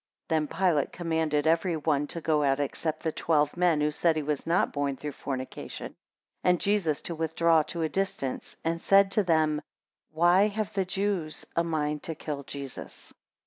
16 0.31 0.35
Then 0.35 0.47
Pilate 0.47 0.91
commanded 0.91 1.45
every 1.45 1.77
one 1.77 2.07
to 2.07 2.21
go 2.21 2.41
out 2.41 2.59
except 2.59 3.03
the 3.03 3.11
twelve 3.11 3.55
men 3.55 3.81
who 3.81 3.91
said 3.91 4.15
he 4.15 4.23
was 4.23 4.47
not 4.47 4.73
born 4.73 4.97
through 4.97 5.11
fornication, 5.11 5.93
and 6.43 6.59
Jesus 6.59 7.03
to 7.03 7.13
withdraw 7.13 7.61
to 7.61 7.83
a 7.83 7.87
distance, 7.87 8.57
and 8.63 8.81
said 8.81 9.11
to 9.11 9.23
them, 9.23 9.61
Why 10.09 10.47
have 10.47 10.73
the 10.73 10.85
Jews 10.85 11.45
a 11.55 11.63
mind 11.63 12.01
to 12.01 12.15
kill 12.15 12.41
Jesus? 12.41 13.13